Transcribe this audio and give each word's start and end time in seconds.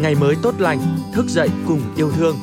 ngày 0.00 0.14
mới 0.14 0.36
tốt 0.42 0.54
lành, 0.58 0.78
thức 1.14 1.26
dậy 1.28 1.48
cùng 1.68 1.80
yêu 1.96 2.10
thương. 2.10 2.36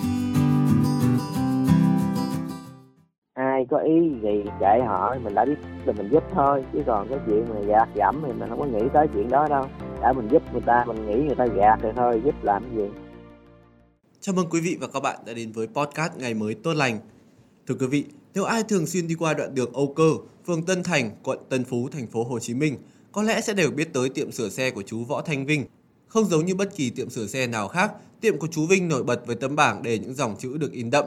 ai 3.34 3.66
có 3.70 3.78
ý 3.78 3.94
gì 4.24 4.44
dạy 4.62 4.82
họ 4.88 5.16
mình 5.24 5.36
đã 5.36 5.46
biết 5.46 5.56
là 5.86 5.94
mình 5.94 6.10
giúp 6.12 6.24
thôi 6.34 6.64
chứ 6.74 6.80
còn 6.86 7.08
cái 7.10 7.20
chuyện 7.28 7.46
mà 7.50 7.56
gạt 7.68 7.90
gẫm 7.96 8.22
thì 8.26 8.32
mình 8.40 8.50
không 8.50 8.60
có 8.60 8.66
nghĩ 8.66 8.88
tới 8.94 9.08
chuyện 9.14 9.30
đó 9.30 9.48
đâu 9.50 9.66
đã 10.02 10.14
mình 10.14 10.28
giúp 10.32 10.44
người 10.52 10.62
ta 10.66 10.86
mình 10.88 11.08
nghĩ 11.08 11.26
người 11.26 11.36
ta 11.36 11.46
gạt 11.46 11.80
thì 11.82 11.90
thôi 11.96 12.22
giúp 12.26 12.36
làm 12.44 12.64
cái 12.64 12.78
gì 12.78 12.94
Chào 14.20 14.36
mừng 14.36 14.50
quý 14.50 14.62
vị 14.62 14.78
và 14.82 14.88
các 14.94 15.00
bạn 15.00 15.20
đã 15.26 15.34
đến 15.34 15.52
với 15.52 15.68
podcast 15.68 16.14
Ngày 16.18 16.34
mới 16.34 16.54
tốt 16.54 16.74
lành. 16.74 17.00
Thưa 17.68 17.76
quý 17.80 17.88
vị, 17.88 18.06
nếu 18.34 18.44
ai 18.44 18.64
thường 18.64 18.88
xuyên 18.88 19.08
đi 19.08 19.16
qua 19.16 19.34
đoạn 19.34 19.56
đường 19.56 19.74
Âu 19.74 19.94
Cơ, 19.96 20.12
phường 20.48 20.66
Tân 20.66 20.84
Thành, 20.84 21.12
quận 21.24 21.40
Tân 21.50 21.64
Phú, 21.64 21.90
thành 21.92 22.08
phố 22.08 22.24
Hồ 22.24 22.40
Chí 22.40 22.54
Minh, 22.54 22.78
có 23.12 23.24
lẽ 23.24 23.42
sẽ 23.42 23.54
đều 23.54 23.72
biết 23.72 23.94
tới 23.94 24.10
tiệm 24.10 24.32
sửa 24.32 24.50
xe 24.50 24.72
của 24.72 24.82
chú 24.82 25.04
Võ 25.04 25.22
Thanh 25.22 25.46
Vinh. 25.46 25.66
Không 26.14 26.30
giống 26.30 26.46
như 26.46 26.56
bất 26.56 26.76
kỳ 26.76 26.90
tiệm 26.90 27.10
sửa 27.10 27.28
xe 27.28 27.48
nào 27.48 27.68
khác, 27.68 27.92
tiệm 28.22 28.38
của 28.38 28.48
chú 28.48 28.66
Vinh 28.66 28.88
nổi 28.88 29.04
bật 29.04 29.28
với 29.28 29.36
tấm 29.36 29.56
bảng 29.56 29.84
để 29.84 30.00
những 30.00 30.14
dòng 30.14 30.36
chữ 30.40 30.58
được 30.58 30.72
in 30.72 30.90
đậm. 30.90 31.06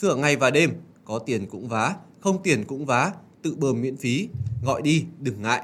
Sửa 0.00 0.16
ngày 0.16 0.36
và 0.36 0.50
đêm, 0.50 0.70
có 1.04 1.18
tiền 1.18 1.46
cũng 1.46 1.68
vá, 1.68 1.94
không 2.20 2.42
tiền 2.42 2.64
cũng 2.64 2.86
vá, 2.86 3.12
tự 3.42 3.54
bơm 3.54 3.80
miễn 3.80 3.96
phí, 3.96 4.28
gọi 4.64 4.82
đi, 4.82 5.04
đừng 5.20 5.42
ngại. 5.42 5.62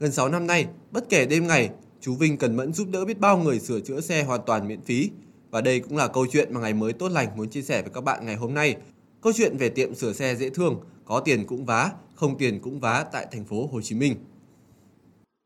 Gần 0.00 0.12
6 0.12 0.28
năm 0.28 0.46
nay, 0.46 0.66
bất 0.90 1.08
kể 1.08 1.26
đêm 1.26 1.46
ngày, 1.46 1.70
chú 2.00 2.14
Vinh 2.14 2.36
cần 2.36 2.56
mẫn 2.56 2.72
giúp 2.72 2.88
đỡ 2.90 3.04
biết 3.04 3.20
bao 3.20 3.38
người 3.38 3.60
sửa 3.60 3.80
chữa 3.80 4.00
xe 4.00 4.22
hoàn 4.22 4.40
toàn 4.46 4.68
miễn 4.68 4.80
phí. 4.80 5.10
Và 5.50 5.60
đây 5.60 5.80
cũng 5.80 5.96
là 5.96 6.08
câu 6.08 6.26
chuyện 6.32 6.54
mà 6.54 6.60
ngày 6.60 6.74
mới 6.74 6.92
tốt 6.92 7.08
lành 7.08 7.36
muốn 7.36 7.50
chia 7.50 7.62
sẻ 7.62 7.82
với 7.82 7.90
các 7.94 8.04
bạn 8.04 8.26
ngày 8.26 8.36
hôm 8.36 8.54
nay. 8.54 8.76
Câu 9.22 9.32
chuyện 9.36 9.56
về 9.56 9.68
tiệm 9.68 9.94
sửa 9.94 10.12
xe 10.12 10.34
dễ 10.34 10.50
thương, 10.50 10.80
có 11.04 11.20
tiền 11.20 11.46
cũng 11.46 11.64
vá, 11.64 11.90
không 12.14 12.38
tiền 12.38 12.60
cũng 12.60 12.80
vá 12.80 13.04
tại 13.12 13.26
thành 13.32 13.44
phố 13.44 13.68
Hồ 13.72 13.80
Chí 13.80 13.94
Minh 13.94 14.14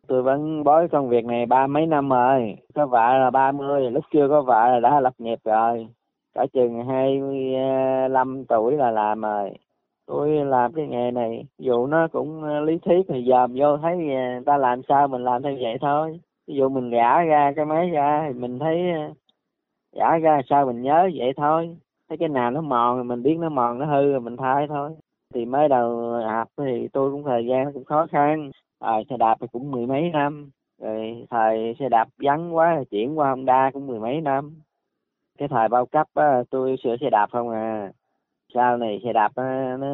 tôi 0.09 0.23
vẫn 0.23 0.65
bói 0.65 0.89
công 0.89 1.09
việc 1.09 1.25
này 1.25 1.47
ba 1.47 1.67
mấy 1.67 1.87
năm 1.87 2.09
rồi. 2.09 2.57
Có 2.75 2.87
vợ 2.87 3.19
là 3.19 3.31
ba 3.31 3.53
mươi, 3.53 3.91
lúc 3.91 4.05
chưa 4.13 4.29
có 4.29 4.43
vợ 4.43 4.69
là 4.69 4.81
đã 4.81 5.01
lập 5.01 5.15
nghiệp 5.19 5.39
rồi. 5.45 5.87
Cả 6.35 6.47
chừng 6.53 6.85
hai 6.85 7.21
mươi 7.21 7.55
à, 7.55 8.09
lăm 8.09 8.45
tuổi 8.45 8.77
là 8.77 8.91
làm 8.91 9.21
rồi. 9.21 9.51
Tôi 10.07 10.31
làm 10.31 10.73
cái 10.73 10.87
nghề 10.87 11.11
này, 11.11 11.45
dù 11.59 11.87
nó 11.87 12.09
cũng 12.09 12.45
à, 12.45 12.61
lý 12.61 12.79
thuyết 12.79 13.03
thì 13.09 13.25
dòm 13.29 13.53
vô 13.55 13.77
thấy 13.77 13.97
người 13.97 14.41
ta 14.47 14.57
làm 14.57 14.83
sao 14.89 15.09
mình 15.09 15.25
làm 15.25 15.43
theo 15.43 15.57
vậy 15.61 15.79
thôi. 15.81 16.21
Ví 16.47 16.55
dụ 16.55 16.69
mình 16.69 16.91
gã 16.91 17.23
ra 17.23 17.53
cái 17.57 17.65
máy 17.65 17.91
ra 17.91 18.25
thì 18.27 18.39
mình 18.41 18.59
thấy 18.59 18.93
gã 19.97 20.19
ra 20.19 20.41
sao 20.51 20.67
mình 20.67 20.83
nhớ 20.83 21.11
vậy 21.15 21.33
thôi. 21.37 21.77
Thấy 22.09 22.19
cái 22.19 22.29
nào 22.29 22.51
nó 22.51 22.61
mòn 22.61 22.99
thì 22.99 23.09
mình 23.09 23.23
biết 23.23 23.37
nó 23.41 23.49
mòn, 23.49 23.79
nó 23.79 23.87
hư 23.87 24.13
rồi 24.13 24.21
mình 24.21 24.37
thay 24.37 24.67
thôi. 24.69 24.91
Thì 25.35 25.45
mới 25.45 25.69
đầu 25.69 26.13
học 26.27 26.49
thì 26.59 26.89
tôi 26.93 27.11
cũng 27.11 27.25
thời 27.25 27.47
gian 27.47 27.73
cũng 27.73 27.85
khó 27.85 28.07
khăn 28.11 28.51
à, 28.83 29.03
xe 29.11 29.17
đạp 29.17 29.37
thì 29.41 29.47
cũng 29.53 29.71
mười 29.71 29.87
mấy 29.87 30.11
năm. 30.11 30.51
Rồi 30.81 31.27
thời 31.31 31.77
xe 31.79 31.89
đạp 31.89 32.09
vắng 32.19 32.57
quá 32.57 32.85
chuyển 32.91 33.19
qua 33.19 33.31
Honda 33.31 33.71
cũng 33.71 33.87
mười 33.87 34.01
mấy 34.01 34.21
năm. 34.21 34.61
Cái 35.39 35.49
thời 35.49 35.69
bao 35.69 35.87
cấp 35.87 36.07
á, 36.15 36.43
tôi 36.51 36.77
sửa 36.83 36.97
xe 37.01 37.11
đạp 37.11 37.27
không 37.33 37.51
à. 37.51 37.93
Sau 38.55 38.77
này 38.77 39.01
xe 39.05 39.13
đạp 39.13 39.33
á, 39.35 39.77
nó 39.81 39.89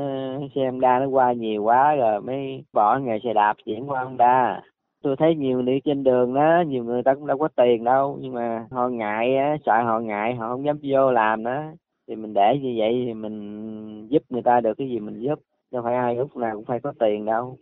xe 0.55 0.65
Honda 0.71 0.99
nó 0.99 1.07
qua 1.07 1.33
nhiều 1.33 1.63
quá 1.63 1.95
rồi 1.95 2.21
mới 2.21 2.65
bỏ 2.73 2.99
nghề 2.99 3.19
xe 3.25 3.33
đạp 3.33 3.57
chuyển 3.65 3.91
qua 3.91 4.05
Honda. 4.05 4.61
Tôi 5.03 5.17
thấy 5.17 5.35
nhiều 5.35 5.63
đi 5.63 5.81
trên 5.85 6.05
đường 6.05 6.35
đó 6.35 6.63
nhiều 6.67 6.85
người 6.85 7.03
ta 7.03 7.15
cũng 7.15 7.27
đâu 7.27 7.39
có 7.39 7.49
tiền 7.49 7.85
đâu 7.85 8.19
nhưng 8.21 8.35
mà 8.35 8.67
họ 8.71 8.89
ngại 8.89 9.37
á 9.37 9.57
sợ 9.67 9.83
họ 9.85 10.01
ngại 10.01 10.35
họ 10.35 10.49
không 10.49 10.65
dám 10.65 10.79
vô 10.83 11.13
làm 11.13 11.45
đó. 11.45 11.63
Thì 12.09 12.17
mình 12.17 12.35
để 12.35 12.59
như 12.63 12.75
vậy 12.79 13.03
thì 13.07 13.15
mình 13.15 14.09
giúp 14.09 14.23
người 14.29 14.43
ta 14.43 14.61
được 14.61 14.75
cái 14.79 14.89
gì 14.89 15.01
mình 15.01 15.21
giúp 15.21 15.39
đâu 15.71 15.83
phải 15.83 15.95
ai 15.95 16.17
lúc 16.17 16.37
nào 16.37 16.55
cũng 16.55 16.65
phải 16.65 16.81
có 16.81 16.93
tiền 16.99 17.25
đâu 17.25 17.57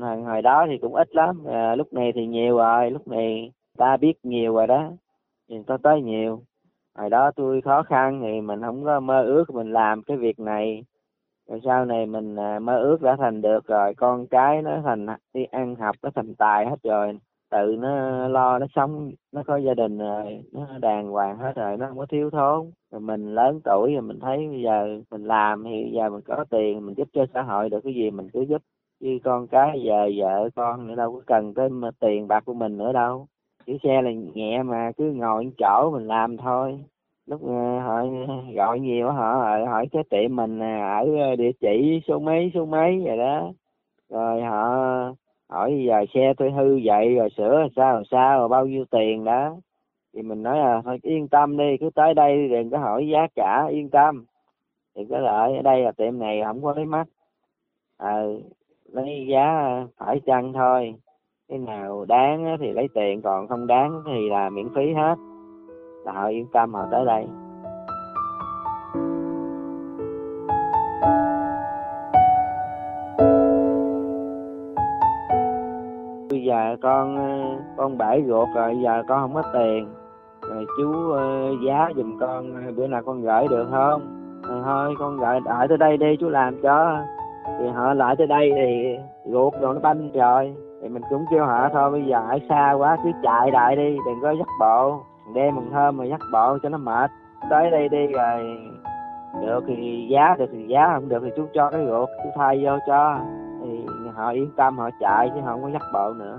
hồi, 0.00 0.22
hồi 0.22 0.42
đó 0.42 0.66
thì 0.68 0.78
cũng 0.78 0.94
ít 0.94 1.14
lắm. 1.14 1.44
À, 1.46 1.76
lúc 1.76 1.92
này 1.92 2.12
thì 2.14 2.26
nhiều 2.26 2.56
rồi 2.56 2.90
lúc 2.90 3.08
này 3.08 3.52
ta 3.78 3.96
biết 3.96 4.14
nhiều 4.22 4.54
rồi 4.54 4.66
đó. 4.66 4.90
Thì 5.48 5.56
ta 5.66 5.76
tới 5.82 6.02
nhiều. 6.02 6.42
Hồi 6.98 7.10
đó 7.10 7.30
tôi 7.36 7.60
khó 7.60 7.82
khăn 7.82 8.20
thì 8.22 8.40
mình 8.40 8.60
không 8.62 8.84
có 8.84 9.00
mơ 9.00 9.22
ước 9.22 9.54
mình 9.54 9.72
làm 9.72 10.02
cái 10.02 10.16
việc 10.16 10.40
này. 10.40 10.84
Rồi 11.48 11.60
sau 11.64 11.84
này 11.84 12.06
mình 12.06 12.36
à, 12.36 12.58
mơ 12.58 12.78
ước 12.78 13.02
đã 13.02 13.16
thành 13.16 13.42
được 13.42 13.66
rồi 13.66 13.94
con 13.94 14.26
cái 14.26 14.62
nó 14.62 14.80
thành 14.84 15.06
đi 15.34 15.44
ăn 15.44 15.74
học 15.74 15.96
nó 16.02 16.10
thành 16.14 16.34
tài 16.34 16.66
hết 16.66 16.82
rồi. 16.82 17.18
Tự 17.50 17.76
nó 17.78 18.28
lo 18.28 18.58
nó 18.58 18.66
sống 18.74 19.10
nó 19.32 19.42
có 19.46 19.56
gia 19.56 19.74
đình 19.74 19.98
rồi 19.98 20.42
nó 20.52 20.66
đàng 20.80 21.10
hoàng 21.10 21.38
hết 21.38 21.52
rồi 21.56 21.76
nó 21.76 21.86
không 21.88 21.98
có 21.98 22.06
thiếu 22.06 22.30
thốn. 22.30 22.70
Rồi 22.90 23.00
mình 23.00 23.34
lớn 23.34 23.60
tuổi 23.64 23.92
rồi 23.92 24.02
mình 24.02 24.20
thấy 24.20 24.48
bây 24.48 24.62
giờ 24.62 25.00
mình 25.10 25.24
làm 25.24 25.64
thì 25.64 25.82
bây 25.84 25.92
giờ 25.92 26.10
mình 26.10 26.22
có 26.26 26.44
tiền 26.50 26.86
mình 26.86 26.94
giúp 26.94 27.08
cho 27.12 27.26
xã 27.34 27.42
hội 27.42 27.68
được 27.68 27.80
cái 27.84 27.94
gì 27.94 28.10
mình 28.10 28.28
cứ 28.32 28.40
giúp 28.40 28.62
chứ 29.00 29.18
con 29.24 29.46
cái 29.46 29.82
giờ 29.82 30.10
vợ 30.16 30.50
con 30.56 30.86
nữa 30.86 30.94
đâu 30.94 31.12
có 31.12 31.20
cần 31.26 31.54
tới 31.54 31.68
mà 31.68 31.90
tiền 32.00 32.28
bạc 32.28 32.44
của 32.44 32.54
mình 32.54 32.78
nữa 32.78 32.92
đâu. 32.92 33.26
Chữ 33.66 33.76
xe 33.82 34.02
là 34.02 34.10
nhẹ 34.34 34.62
mà 34.62 34.92
cứ 34.96 35.12
ngồi 35.12 35.52
chỗ 35.58 35.90
mình 35.92 36.06
làm 36.06 36.36
thôi. 36.36 36.78
Lúc 37.26 37.46
ờ, 37.46 37.80
họ 37.80 38.04
gọi 38.54 38.80
nhiều 38.80 39.10
họ 39.10 39.34
hỏi, 39.34 39.66
hỏi 39.66 39.86
cái 39.92 40.02
tiệm 40.10 40.36
mình 40.36 40.60
ở 40.80 41.36
địa 41.38 41.52
chỉ 41.60 42.00
số 42.08 42.18
mấy 42.18 42.50
số 42.54 42.66
mấy 42.66 43.02
vậy 43.04 43.16
đó. 43.16 43.52
Rồi 44.10 44.42
họ 44.42 44.68
hỏi 45.48 45.84
giờ 45.86 46.04
xe 46.14 46.34
tôi 46.36 46.50
hư 46.50 46.80
vậy 46.84 47.14
rồi 47.14 47.28
sửa 47.36 47.58
làm 47.58 47.68
sao 47.76 47.94
làm 47.94 48.04
sao 48.10 48.38
rồi 48.38 48.48
bao 48.48 48.66
nhiêu 48.66 48.84
tiền 48.90 49.24
đó. 49.24 49.56
Thì 50.14 50.22
mình 50.22 50.42
nói 50.42 50.58
là 50.58 50.82
thôi 50.84 50.98
yên 51.02 51.28
tâm 51.28 51.56
đi 51.56 51.76
cứ 51.80 51.90
tới 51.94 52.14
đây 52.14 52.48
đừng 52.48 52.70
có 52.70 52.78
hỏi 52.78 53.08
giá 53.08 53.26
cả 53.34 53.66
yên 53.70 53.90
tâm. 53.90 54.24
Thì 54.96 55.04
có 55.10 55.18
lợi 55.18 55.56
ở 55.56 55.62
đây 55.62 55.80
là 55.80 55.92
tiệm 55.92 56.18
này 56.18 56.42
không 56.44 56.62
có 56.62 56.74
lấy 56.74 56.84
mắt 56.84 57.06
à, 57.98 58.22
lấy 58.96 59.26
giá 59.28 59.70
phải 59.98 60.20
chăng 60.26 60.52
thôi. 60.52 60.94
Cái 61.48 61.58
nào 61.58 62.04
đáng 62.08 62.56
thì 62.60 62.72
lấy 62.72 62.88
tiền, 62.94 63.22
còn 63.22 63.48
không 63.48 63.66
đáng 63.66 64.02
thì 64.06 64.28
là 64.30 64.50
miễn 64.50 64.68
phí 64.74 64.92
hết. 64.92 65.14
Là 66.04 66.12
họ 66.12 66.26
yên 66.26 66.46
tâm 66.52 66.74
họ 66.74 66.86
tới 66.90 67.04
đây. 67.04 67.26
Bây 76.30 76.42
giờ 76.42 76.76
con 76.82 77.16
ờ, 77.16 77.62
con 77.76 77.98
bể 77.98 78.22
ruột 78.26 78.48
rồi, 78.54 78.78
giờ 78.84 79.02
con 79.08 79.20
không 79.20 79.34
có 79.34 79.42
tiền. 79.52 79.88
Rồi 80.42 80.66
chú 80.78 81.10
ờ, 81.10 81.50
giá 81.66 81.88
giùm 81.96 82.18
con 82.18 82.54
ờ, 82.66 82.72
bữa 82.76 82.86
nào 82.86 83.02
con 83.06 83.22
gửi 83.22 83.48
được 83.48 83.66
không? 83.70 84.02
Rồi 84.48 84.62
thôi, 84.64 84.94
con 84.98 85.16
gửi, 85.16 85.40
đợi 85.44 85.68
tới 85.68 85.78
đây 85.78 85.96
đi, 85.96 86.16
chú 86.20 86.28
làm 86.28 86.62
cho 86.62 86.98
thì 87.58 87.68
họ 87.68 87.94
lại 87.94 88.16
tới 88.16 88.26
đây 88.26 88.52
thì 88.54 88.98
ruột 89.24 89.54
rồi 89.60 89.74
nó 89.74 89.80
banh 89.80 90.12
rồi 90.12 90.54
thì 90.82 90.88
mình 90.88 91.02
cũng 91.10 91.24
kêu 91.30 91.44
họ, 91.44 91.68
thôi 91.72 91.90
bây 91.90 92.04
giờ 92.04 92.22
ở 92.28 92.38
xa 92.48 92.72
quá, 92.72 92.96
cứ 93.04 93.10
chạy 93.22 93.50
đại 93.50 93.76
đi, 93.76 93.96
đừng 94.06 94.20
có 94.22 94.30
dắt 94.30 94.48
bộ. 94.60 95.00
Đêm 95.34 95.56
mừng 95.56 95.70
thơm 95.70 95.96
mà 95.96 96.04
dắt 96.04 96.20
bộ 96.32 96.58
cho 96.62 96.68
nó 96.68 96.78
mệt. 96.78 97.10
Tới 97.50 97.70
đây 97.70 97.88
đi 97.88 98.06
rồi, 98.06 98.58
được 99.40 99.64
thì 99.66 100.06
giá, 100.10 100.34
được 100.38 100.46
thì 100.52 100.66
giá, 100.66 100.90
không 100.94 101.08
được 101.08 101.22
thì 101.24 101.30
chú 101.36 101.46
cho 101.54 101.70
cái 101.70 101.86
ruột, 101.86 102.08
chú 102.24 102.30
thay 102.36 102.64
vô 102.64 102.72
cho. 102.86 103.18
Thì 103.62 103.86
họ 104.14 104.30
yên 104.30 104.50
tâm, 104.56 104.78
họ 104.78 104.90
chạy 105.00 105.30
chứ 105.34 105.40
họ 105.40 105.52
không 105.52 105.62
có 105.62 105.68
dắt 105.68 105.82
bộ 105.94 106.12
nữa. 106.12 106.38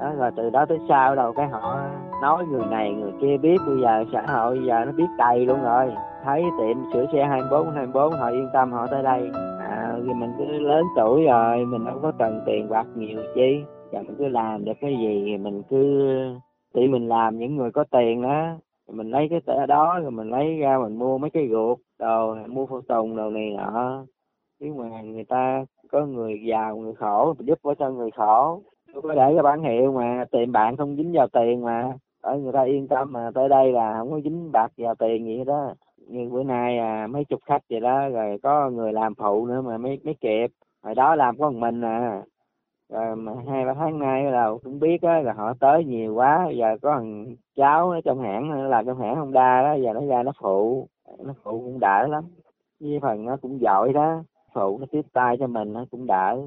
Đó, 0.00 0.10
rồi 0.18 0.30
từ 0.36 0.50
đó 0.50 0.64
tới 0.68 0.78
sau 0.88 1.14
đầu 1.14 1.32
cái 1.32 1.48
họ 1.48 1.78
nói 2.22 2.44
người 2.44 2.64
này, 2.70 2.92
người 2.92 3.12
kia 3.20 3.36
biết, 3.36 3.58
bây 3.66 3.80
giờ 3.80 4.04
xã 4.12 4.22
hội 4.34 4.56
bây 4.56 4.66
giờ 4.66 4.84
nó 4.84 4.92
biết 4.92 5.08
đầy 5.18 5.46
luôn 5.46 5.62
rồi. 5.62 5.92
Thấy 6.24 6.44
tiệm 6.58 6.76
sửa 6.92 7.06
xe 7.12 7.24
24 7.24 7.70
24 7.70 8.12
họ 8.12 8.28
yên 8.28 8.48
tâm, 8.52 8.72
họ 8.72 8.86
tới 8.86 9.02
đây 9.02 9.30
vì 10.02 10.14
mình 10.14 10.32
cứ 10.38 10.44
lớn 10.44 10.84
tuổi 10.96 11.24
rồi, 11.24 11.64
mình 11.64 11.84
không 11.84 12.02
có 12.02 12.12
cần 12.18 12.40
tiền 12.46 12.68
bạc 12.68 12.86
nhiều 12.96 13.20
chi. 13.34 13.60
Và 13.92 14.02
mình 14.02 14.14
cứ 14.18 14.28
làm 14.28 14.64
được 14.64 14.72
cái 14.80 14.96
gì 14.98 15.22
thì 15.26 15.38
mình 15.38 15.62
cứ 15.68 16.08
tự 16.74 16.80
mình 16.80 17.08
làm 17.08 17.38
những 17.38 17.56
người 17.56 17.70
có 17.70 17.84
tiền 17.90 18.22
đó. 18.22 18.48
Mình 18.92 19.10
lấy 19.10 19.28
cái 19.30 19.40
tờ 19.40 19.66
đó, 19.66 19.98
rồi 20.02 20.10
mình 20.10 20.30
lấy 20.30 20.58
ra 20.58 20.78
mình 20.78 20.98
mua 20.98 21.18
mấy 21.18 21.30
cái 21.30 21.48
ruột, 21.50 21.78
đồ, 21.98 22.34
mua 22.46 22.66
phụ 22.66 22.80
tùng 22.80 23.16
đồ 23.16 23.30
này 23.30 23.50
nọ. 23.50 24.04
Chứ 24.60 24.72
mà 24.76 25.02
người 25.02 25.24
ta 25.24 25.64
có 25.92 26.06
người 26.06 26.40
giàu, 26.44 26.76
người 26.76 26.94
khổ, 26.94 27.34
mình 27.38 27.46
giúp 27.46 27.58
đỡ 27.64 27.74
cho 27.78 27.90
người 27.90 28.10
khổ. 28.10 28.62
Tôi 28.92 29.02
có 29.02 29.14
để 29.14 29.32
cái 29.34 29.42
bản 29.42 29.62
hiệu 29.62 29.92
mà 29.92 30.24
tiền 30.30 30.52
bạn 30.52 30.76
không 30.76 30.96
dính 30.96 31.12
vào 31.12 31.28
tiền 31.28 31.64
mà. 31.64 31.92
Ở 32.22 32.38
người 32.38 32.52
ta 32.52 32.62
yên 32.62 32.88
tâm 32.88 33.12
mà, 33.12 33.30
tới 33.34 33.48
đây 33.48 33.72
là 33.72 33.94
không 33.98 34.10
có 34.10 34.20
dính 34.20 34.52
bạc 34.52 34.72
vào 34.76 34.94
tiền 34.94 35.26
gì 35.26 35.38
hết 35.38 35.44
đó 35.44 35.74
như 36.12 36.28
bữa 36.32 36.42
nay 36.42 36.78
à 36.78 37.06
mấy 37.06 37.24
chục 37.24 37.40
khách 37.44 37.62
vậy 37.70 37.80
đó, 37.80 38.08
rồi 38.08 38.38
có 38.42 38.70
người 38.70 38.92
làm 38.92 39.14
phụ 39.14 39.46
nữa 39.46 39.60
mà 39.60 39.78
mới 39.78 40.00
mới 40.04 40.14
kịp. 40.20 40.46
Hồi 40.82 40.94
đó 40.94 41.14
làm 41.14 41.38
có 41.38 41.50
một 41.50 41.58
mình 41.58 41.80
à. 41.84 42.22
Rồi 42.88 43.16
mà 43.16 43.32
hai 43.48 43.64
ba 43.64 43.74
tháng 43.74 43.98
nay 43.98 44.24
là 44.24 44.50
cũng 44.62 44.80
biết 44.80 45.02
á, 45.02 45.20
là 45.20 45.32
họ 45.32 45.54
tới 45.60 45.84
nhiều 45.84 46.14
quá. 46.14 46.48
Giờ 46.56 46.76
có 46.82 46.94
thằng 46.94 47.26
cháu 47.56 47.90
ở 47.90 48.00
trong 48.04 48.20
hãng, 48.20 48.48
nó 48.50 48.56
làm 48.56 48.86
trong 48.86 48.98
hãng 48.98 49.14
không 49.14 49.32
đa 49.32 49.62
đó, 49.62 49.74
giờ 49.74 49.92
nó 49.92 50.06
ra 50.06 50.22
nó 50.22 50.32
phụ. 50.42 50.88
Nó 51.18 51.32
phụ 51.42 51.50
cũng 51.50 51.78
đỡ 51.80 52.06
lắm. 52.06 52.24
Với 52.80 52.98
phần 53.02 53.24
nó 53.24 53.36
cũng 53.42 53.60
giỏi 53.60 53.92
đó. 53.92 54.22
Phụ 54.54 54.78
nó 54.78 54.86
tiếp 54.90 55.02
tay 55.12 55.36
cho 55.40 55.46
mình 55.46 55.72
nó 55.72 55.84
cũng 55.90 56.06
đỡ. 56.06 56.38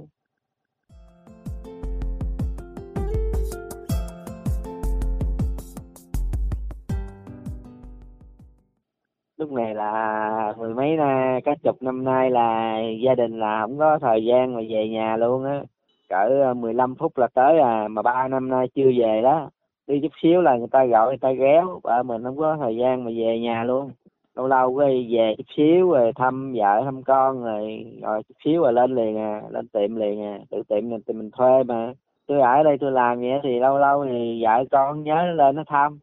Lúc 9.38 9.52
này 9.52 9.76
là 9.76 10.54
mười 10.58 10.74
mấy 10.74 10.98
na, 10.98 11.40
cả 11.46 11.56
chục 11.64 11.82
năm 11.82 12.04
nay 12.04 12.32
là 12.32 12.80
gia 13.04 13.16
đình 13.16 13.40
là 13.40 13.62
không 13.62 13.78
có 13.78 14.00
thời 14.00 14.26
gian 14.26 14.56
mà 14.56 14.62
về 14.70 14.90
nhà 14.90 15.18
luôn 15.18 15.46
á. 15.46 15.64
Cỡ 16.10 16.42
ờ, 16.44 16.54
15 16.54 16.96
phút 16.96 17.18
là 17.18 17.28
tới 17.34 17.60
à 17.60 17.88
mà 17.88 18.02
ba 18.02 18.28
năm 18.28 18.50
nay 18.50 18.68
chưa 18.76 18.92
về 18.98 19.22
đó. 19.22 19.50
Đi 19.88 20.00
chút 20.02 20.12
xíu 20.22 20.42
là 20.42 20.58
người 20.58 20.68
ta 20.72 20.86
gọi, 20.86 21.08
người 21.08 21.18
ta 21.18 21.32
ghéo, 21.32 21.80
vợ 21.84 22.04
mình 22.04 22.24
không 22.24 22.38
có 22.38 22.58
thời 22.60 22.76
gian 22.76 23.04
mà 23.04 23.12
về 23.18 23.40
nhà 23.40 23.64
luôn. 23.64 23.92
Lâu 24.36 24.48
lâu 24.48 24.78
cái 24.80 25.08
về 25.12 25.36
chút 25.38 25.44
xíu 25.58 25.92
rồi 25.92 26.12
thăm 26.16 26.54
vợ, 26.54 26.82
thăm 26.86 27.04
con 27.04 27.44
rồi 27.44 27.86
rồi 28.02 28.24
chút 28.24 28.36
xíu 28.46 28.62
rồi 28.62 28.74
lên 28.74 28.96
liền 28.96 29.18
à 29.18 29.42
lên 29.50 29.68
tiệm 29.68 29.96
liền 29.96 30.22
à. 30.24 30.40
Tự 30.52 30.64
tiệm 30.68 30.90
mình 30.90 31.02
mình 31.08 31.32
thuê 31.32 31.64
mà. 31.64 31.94
Tôi 32.28 32.42
ở 32.42 32.64
đây 32.64 32.78
tôi 32.78 32.92
làm 32.92 33.20
vậy 33.20 33.40
thì 33.44 33.60
lâu 33.60 33.78
lâu 33.78 34.06
thì 34.06 34.44
vợ 34.44 34.64
con 34.72 35.04
nhớ 35.04 35.26
lên 35.36 35.56
nó 35.56 35.64
thăm, 35.68 36.00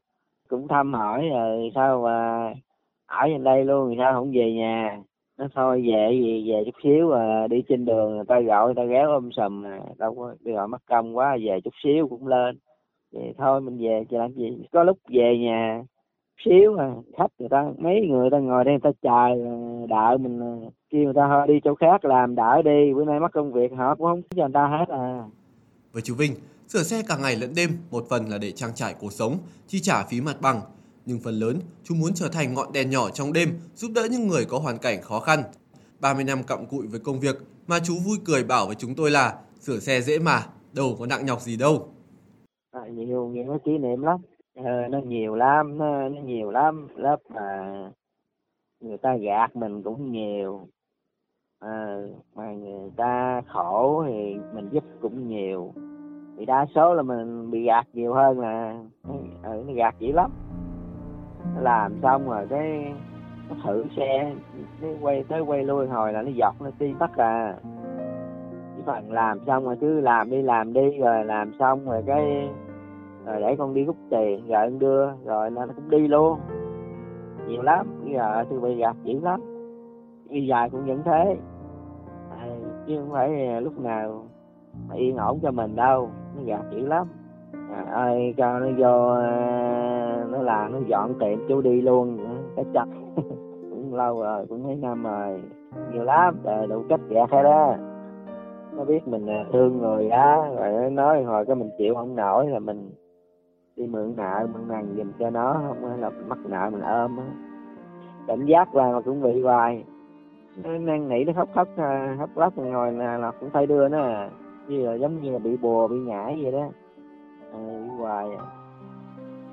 cũng 0.48 0.68
thăm 0.68 0.94
hỏi, 0.94 1.28
rồi 1.32 1.72
sao 1.74 2.02
mà 2.02 2.52
ở 3.20 3.26
trên 3.28 3.44
đây 3.44 3.64
luôn 3.64 3.90
thì 3.90 3.96
sao 3.98 4.12
không 4.14 4.32
về 4.32 4.52
nhà. 4.52 4.98
Nó 5.38 5.48
thôi 5.54 5.82
về 5.86 6.20
về 6.22 6.42
về 6.46 6.62
chút 6.64 6.76
xíu 6.82 7.10
à 7.10 7.46
đi 7.50 7.62
trên 7.68 7.84
đường 7.84 8.16
người 8.16 8.24
ta 8.28 8.40
gọi 8.40 8.66
người 8.66 8.74
ta 8.74 8.84
ghé 8.84 9.02
ôm 9.02 9.28
sầm 9.36 9.66
à 9.66 9.80
đâu 9.98 10.14
có 10.14 10.34
đi 10.40 10.52
gọi 10.52 10.68
mất 10.68 10.82
công 10.88 11.16
quá 11.16 11.36
về 11.44 11.60
chút 11.64 11.74
xíu 11.84 12.08
cũng 12.08 12.26
lên. 12.26 12.58
Vậy 13.12 13.34
thôi 13.38 13.60
mình 13.60 13.78
về 13.78 14.04
chứ 14.10 14.16
làm 14.18 14.32
gì? 14.32 14.66
Có 14.72 14.82
lúc 14.82 14.98
về 15.08 15.38
nhà 15.38 15.82
xíu 16.44 16.76
à 16.76 16.94
khách 17.18 17.30
người 17.38 17.48
ta 17.48 17.64
mấy 17.78 18.00
người 18.08 18.30
ta 18.30 18.38
ngồi 18.38 18.64
đây 18.64 18.74
người 18.74 18.92
ta 18.92 18.98
chờ 19.02 19.26
à, 19.28 19.54
đợi 19.88 20.18
mình 20.18 20.40
à, 20.40 20.52
kêu 20.90 21.04
người 21.04 21.14
ta 21.14 21.28
thôi 21.28 21.46
đi 21.48 21.60
chỗ 21.64 21.74
khác 21.74 22.04
làm 22.04 22.34
đỡ 22.34 22.62
đi. 22.62 22.94
Bữa 22.94 23.04
nay 23.04 23.20
mất 23.20 23.32
công 23.32 23.52
việc 23.52 23.72
họ 23.76 23.94
cũng 23.94 24.06
không 24.06 24.22
cho 24.36 24.42
người 24.42 24.52
ta 24.54 24.66
hết 24.66 24.88
à. 24.88 25.24
Với 25.92 26.02
chú 26.02 26.14
Vinh, 26.18 26.32
sửa 26.68 26.82
xe 26.82 27.02
cả 27.08 27.16
ngày 27.22 27.36
lẫn 27.36 27.50
đêm 27.56 27.70
một 27.90 28.04
phần 28.10 28.28
là 28.28 28.38
để 28.42 28.50
trang 28.50 28.70
trải 28.74 28.94
cuộc 29.00 29.12
sống, 29.12 29.32
chi 29.66 29.78
trả 29.82 30.02
phí 30.10 30.20
mặt 30.20 30.36
bằng. 30.42 30.60
Nhưng 31.06 31.18
phần 31.20 31.34
lớn, 31.34 31.60
chú 31.84 31.94
muốn 31.94 32.10
trở 32.14 32.28
thành 32.32 32.54
ngọn 32.54 32.72
đèn 32.72 32.90
nhỏ 32.90 33.10
trong 33.10 33.32
đêm, 33.32 33.48
giúp 33.74 33.90
đỡ 33.94 34.08
những 34.10 34.28
người 34.28 34.44
có 34.44 34.58
hoàn 34.58 34.78
cảnh 34.78 35.02
khó 35.02 35.20
khăn. 35.20 35.42
30 36.00 36.24
năm 36.24 36.42
cặm 36.46 36.66
cụi 36.66 36.86
với 36.86 37.00
công 37.00 37.20
việc 37.20 37.36
mà 37.66 37.78
chú 37.84 37.94
vui 38.06 38.18
cười 38.24 38.44
bảo 38.44 38.66
với 38.66 38.74
chúng 38.74 38.94
tôi 38.94 39.10
là 39.10 39.38
sửa 39.60 39.78
xe 39.78 40.00
dễ 40.00 40.18
mà, 40.18 40.46
đâu 40.72 40.96
có 40.98 41.06
nặng 41.06 41.26
nhọc 41.26 41.40
gì 41.40 41.56
đâu. 41.56 41.88
à, 42.70 42.80
nhiều 42.86 43.28
nhiều 43.28 43.44
cái 43.48 43.58
kỷ 43.64 43.78
niệm 43.78 44.02
lắm. 44.02 44.20
Ờ, 44.56 44.88
nó 44.90 44.98
nhiều 44.98 45.34
lắm 45.34 45.78
nó, 45.78 46.08
nó 46.08 46.20
nhiều 46.20 46.50
lắm. 46.50 46.88
Lớp 46.96 47.16
mà 47.34 47.72
người 48.80 48.98
ta 48.98 49.16
gạt 49.16 49.56
mình 49.56 49.82
cũng 49.82 50.12
nhiều. 50.12 50.68
À, 51.58 51.96
mà 52.34 52.52
người 52.52 52.90
ta 52.96 53.42
khổ 53.52 54.04
thì 54.06 54.34
mình 54.54 54.68
giúp 54.72 54.84
cũng 55.00 55.28
nhiều. 55.28 55.74
Thì 56.38 56.44
đa 56.44 56.66
số 56.74 56.94
là 56.94 57.02
mình 57.02 57.50
bị 57.50 57.64
gạt 57.64 57.86
nhiều 57.92 58.14
hơn 58.14 58.40
là 58.40 58.84
ừ, 59.02 59.14
ừ 59.42 59.64
nó 59.66 59.72
gạt 59.74 59.94
dữ 59.98 60.12
lắm 60.12 60.30
làm 61.60 61.92
xong 62.02 62.28
rồi 62.28 62.46
cái 62.50 62.94
nó 63.48 63.56
thử 63.64 63.84
xe 63.96 64.34
nó 64.82 64.88
quay 65.00 65.24
tới 65.28 65.40
quay 65.40 65.64
lui 65.64 65.86
hồi 65.86 66.12
là 66.12 66.22
nó 66.22 66.30
dọc 66.38 66.62
nó 66.62 66.70
ti 66.78 66.94
tắt 66.98 67.16
à. 67.16 67.54
Cái 68.74 68.82
phần 68.86 69.12
làm 69.12 69.38
xong 69.46 69.64
rồi 69.64 69.76
cứ 69.80 70.00
làm 70.00 70.30
đi 70.30 70.42
làm 70.42 70.72
đi 70.72 70.98
rồi 70.98 71.24
làm 71.24 71.52
xong 71.58 71.84
rồi 71.84 72.02
cái 72.06 72.48
rồi 73.26 73.40
để 73.40 73.56
con 73.56 73.74
đi 73.74 73.84
rút 73.84 73.96
tiền 74.10 74.46
rồi 74.48 74.60
anh 74.60 74.78
đưa 74.78 75.10
rồi 75.24 75.50
nó 75.50 75.66
cũng 75.66 75.90
đi 75.90 76.08
luôn. 76.08 76.38
Nhiều 77.46 77.62
lắm 77.62 77.86
bây 78.04 78.12
giờ 78.12 78.44
tôi 78.50 78.60
bị 78.60 78.74
gạt 78.74 78.96
dữ 79.02 79.20
lắm. 79.20 79.40
Bây 80.30 80.46
giờ 80.46 80.68
cũng 80.72 80.86
vẫn 80.86 81.02
thế. 81.04 81.36
À, 82.30 82.46
chứ 82.86 82.98
không 82.98 83.10
phải 83.12 83.60
lúc 83.60 83.80
nào 83.80 84.24
mà 84.88 84.94
yên 84.94 85.16
ổn 85.16 85.38
cho 85.42 85.50
mình 85.50 85.76
đâu 85.76 86.10
nó 86.36 86.42
gạt 86.44 86.62
dữ 86.70 86.86
lắm 86.86 87.06
à, 87.76 87.84
ơi 87.92 88.34
cho 88.36 88.58
nó 88.58 88.66
vô 88.78 89.08
à, 89.08 90.24
nó 90.30 90.42
làm 90.42 90.72
nó 90.72 90.78
dọn 90.86 91.14
tiệm 91.20 91.38
chú 91.48 91.60
đi 91.60 91.80
luôn. 91.80 92.18
Ừ, 92.18 92.24
cái 92.56 92.64
chặt 92.74 92.86
cũng 93.70 93.94
lâu 93.94 94.22
rồi 94.22 94.46
cũng 94.48 94.64
mấy 94.64 94.76
năm 94.76 95.02
rồi. 95.02 95.42
Nhiều 95.92 96.04
lắm 96.04 96.36
trời 96.44 96.66
đủ 96.66 96.82
cách 96.88 97.00
gạt 97.08 97.30
hết 97.30 97.42
đó 97.42 97.74
nó 98.76 98.84
biết 98.84 99.08
mình 99.08 99.26
à, 99.26 99.44
thương 99.52 99.78
người 99.78 100.08
á 100.08 100.36
rồi 100.56 100.72
nó 100.72 100.88
nói 100.90 101.22
hồi 101.22 101.44
cái 101.46 101.56
mình 101.56 101.70
chịu 101.78 101.94
không 101.94 102.16
nổi 102.16 102.46
là 102.46 102.58
mình 102.58 102.90
đi 103.76 103.86
mượn 103.86 104.14
nợ 104.16 104.46
mượn 104.54 104.68
nằn 104.68 104.94
giùm 104.96 105.12
cho 105.18 105.30
nó 105.30 105.62
không 105.68 106.00
là 106.00 106.10
mắc 106.26 106.38
nợ 106.48 106.70
mình 106.70 106.80
ôm 106.80 107.16
á. 107.16 107.24
Cảnh 108.26 108.46
giác 108.46 108.74
là 108.74 108.92
mà 108.92 109.00
cũng 109.00 109.22
bị 109.22 109.42
hoài. 109.42 109.84
Nó 110.64 110.70
năn 110.78 111.08
nỉ 111.08 111.24
nó 111.24 111.32
khóc 111.32 111.48
khóc 111.54 111.68
khóc 112.18 112.30
lóc 112.34 112.52
rồi 112.56 112.92
là, 112.92 113.18
là 113.18 113.30
cũng 113.40 113.50
phải 113.50 113.66
đưa 113.66 113.88
nó 113.88 114.02
à. 114.02 114.30
Như 114.68 114.86
là 114.86 114.94
giống 114.94 115.20
như 115.20 115.30
là 115.30 115.38
bị 115.38 115.56
bùa 115.56 115.88
bị 115.88 115.96
nhảy 115.96 116.40
vậy 116.42 116.52
đó 116.52 116.68
đi 117.52 117.88
hoài. 117.98 118.28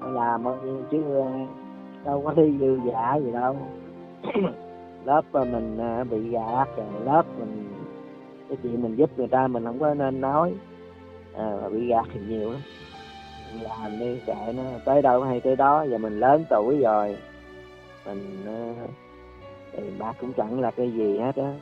Làm 0.01 0.44
chứ 0.92 1.04
ờ, 1.13 1.31
đâu 2.06 2.22
có 2.25 2.34
thi 2.36 2.57
dư 2.60 2.80
giả 2.86 3.16
gì 3.16 3.31
đâu. 3.31 3.57
Lớp 5.06 5.22
mình 5.34 5.78
ờ, 5.78 6.04
bị 6.04 6.30
gạt 6.30 6.68
rồi 6.78 6.86
lớp 7.06 7.24
mình 7.40 7.69
cái 8.50 8.57
chuyện 8.63 8.81
mình 8.81 8.96
giúp 8.96 9.10
người 9.18 9.28
ta 9.28 9.48
mình 9.48 9.66
không 9.66 9.80
có 9.80 9.94
nên 9.94 10.22
nói. 10.22 10.54
À, 11.34 11.57
mà 11.62 11.69
bị 11.69 11.88
gạt 11.88 12.06
thì 12.13 12.19
nhiều 12.28 12.51
lắm. 12.51 12.62
Làm 13.62 14.00
đi 14.00 14.19
kệ 14.25 14.54
nó. 14.56 14.63
Tới 14.86 15.02
đâu 15.02 15.24
hay 15.24 15.40
tới 15.40 15.56
đó 15.56 15.84
giờ 15.84 15.98
mình 15.98 16.19
lớn 16.19 16.44
tuổi 16.50 16.78
rồi. 16.78 17.18
Mình 18.06 18.45
uh, 18.72 18.90
tiền 19.72 20.00
bạc 20.00 20.16
cũng 20.22 20.34
chẳng 20.34 20.62
là 20.62 20.72
cái 20.72 20.92
gì 20.92 21.18
hết 21.19 21.36
á. 21.36 21.54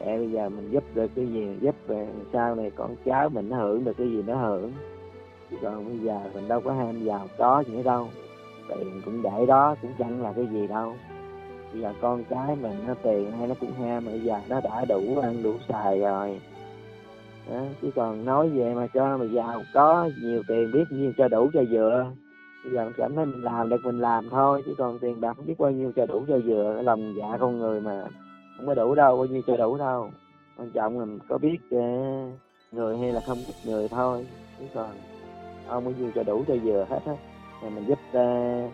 Để 0.00 0.18
bây 0.18 0.30
giờ 0.30 0.48
mình 0.48 0.70
giúp 0.70 0.84
được 0.94 1.10
cái 1.14 1.26
gì 1.26 1.56
giúp 1.60 1.74
về 1.86 2.08
sau 2.32 2.54
này 2.54 2.70
con 2.70 2.96
cháu 3.04 3.28
mình 3.28 3.48
nó 3.48 3.56
hưởng 3.56 3.84
được 3.84 3.96
cái 3.98 4.10
gì 4.10 4.22
nó 4.26 4.36
hưởng 4.36 4.72
rồi 5.50 5.74
còn 5.74 5.84
bây 5.88 5.98
giờ 5.98 6.20
mình 6.34 6.48
đâu 6.48 6.60
có 6.60 6.72
ham 6.72 7.04
giàu 7.04 7.26
có 7.38 7.64
gì 7.66 7.74
nữa 7.74 7.82
đâu. 7.82 8.08
Tiền 8.68 9.02
cũng 9.04 9.22
để 9.22 9.46
đó 9.46 9.76
cũng 9.82 9.92
chẳng 9.98 10.22
là 10.22 10.32
cái 10.32 10.46
gì 10.46 10.66
đâu. 10.66 10.94
Bây 11.72 11.82
giờ 11.82 11.92
con 12.00 12.24
cái 12.24 12.56
mình 12.56 12.84
nó 12.86 12.94
tiền 13.02 13.32
hay 13.32 13.48
nó 13.48 13.54
cũng 13.60 13.72
ham 13.72 14.04
mà 14.04 14.10
bây 14.10 14.20
giờ 14.20 14.40
nó 14.48 14.60
đã 14.60 14.84
đủ 14.88 15.18
ăn 15.22 15.42
đủ 15.42 15.54
xài 15.68 16.00
rồi. 16.00 16.40
Đó, 17.50 17.60
chứ 17.82 17.90
còn 17.96 18.24
nói 18.24 18.48
về 18.48 18.74
mà 18.74 18.86
cho 18.94 19.16
mà 19.16 19.24
giàu 19.24 19.62
có 19.74 20.10
nhiều 20.22 20.42
tiền 20.48 20.70
biết 20.72 20.84
nhiêu 20.90 21.12
cho 21.18 21.28
đủ 21.28 21.50
cho 21.54 21.62
vừa. 21.70 22.06
Bây 22.64 22.72
giờ 22.72 22.84
mình 22.84 22.94
cảm 22.96 23.16
thấy 23.16 23.26
mình 23.26 23.42
làm 23.42 23.68
được 23.68 23.80
mình 23.84 24.00
làm 24.00 24.28
thôi 24.30 24.62
chứ 24.66 24.74
còn 24.78 24.98
tiền 24.98 25.20
bạc 25.20 25.32
không 25.36 25.46
biết 25.46 25.58
bao 25.58 25.70
nhiêu 25.70 25.92
cho 25.96 26.06
đủ 26.06 26.24
cho 26.28 26.38
vừa. 26.46 26.82
Lòng 26.82 27.14
dạ 27.18 27.36
con 27.40 27.58
người 27.58 27.80
mà 27.80 28.04
không 28.56 28.66
có 28.66 28.74
đủ 28.74 28.94
đâu 28.94 29.16
bao 29.16 29.26
nhiêu 29.26 29.42
cho 29.46 29.56
đủ 29.56 29.76
đâu. 29.76 30.10
Quan 30.56 30.70
trọng 30.70 30.98
là 30.98 31.04
mình 31.04 31.18
có 31.28 31.38
biết 31.38 31.58
uh, 31.76 32.32
người 32.72 32.98
hay 32.98 33.12
là 33.12 33.20
không 33.26 33.38
biết 33.38 33.54
người 33.64 33.88
thôi. 33.88 34.26
Chứ 34.58 34.64
còn 34.74 34.90
không 35.70 35.84
bao 35.84 35.94
nhiêu 35.98 36.10
cho 36.14 36.22
đủ 36.22 36.44
cho 36.48 36.54
vừa 36.64 36.86
hết 36.90 37.00
á 37.06 37.12
thì 37.62 37.68
mình 37.68 37.84
giúp 37.86 37.98
uh, 38.08 38.72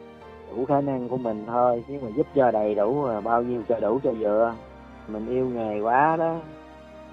đủ 0.50 0.64
khả 0.64 0.80
năng 0.80 1.08
của 1.08 1.16
mình 1.16 1.44
thôi. 1.46 1.84
Chứ 1.88 1.94
mà 2.02 2.08
giúp 2.16 2.26
cho 2.34 2.50
đầy 2.50 2.74
đủ 2.74 3.06
mà 3.06 3.20
bao 3.20 3.42
nhiêu 3.42 3.62
cho 3.68 3.80
đủ 3.80 4.00
cho 4.04 4.12
vừa 4.12 4.54
mình 5.08 5.26
yêu 5.28 5.46
nghề 5.48 5.80
quá 5.80 6.16
đó 6.16 6.36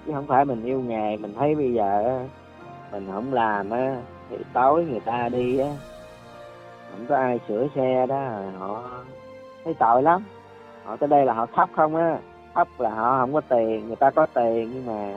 chứ 0.06 0.12
không 0.14 0.26
phải 0.26 0.44
mình 0.44 0.64
yêu 0.64 0.80
nghề 0.80 1.16
mình 1.16 1.34
thấy 1.38 1.54
bây 1.54 1.72
giờ 1.72 2.20
mình 2.92 3.08
không 3.12 3.32
làm 3.32 3.70
á 3.70 3.96
thì 4.30 4.36
tối 4.52 4.84
người 4.84 5.00
ta 5.00 5.28
đi 5.28 5.58
á 5.58 5.68
không 6.90 7.06
có 7.08 7.16
ai 7.16 7.40
sửa 7.48 7.66
xe 7.74 8.06
đó 8.06 8.28
họ 8.58 8.82
thấy 9.64 9.74
tội 9.74 10.02
lắm. 10.02 10.24
Họ 10.84 10.96
tới 10.96 11.08
đây 11.08 11.24
là 11.24 11.32
họ 11.32 11.46
thấp 11.46 11.68
không 11.76 11.96
á 11.96 12.18
thấp 12.54 12.68
là 12.78 12.90
họ 12.90 13.18
không 13.20 13.32
có 13.32 13.40
tiền 13.40 13.86
người 13.86 13.96
ta 13.96 14.10
có 14.10 14.26
tiền 14.26 14.70
nhưng 14.74 14.86
mà 14.86 15.14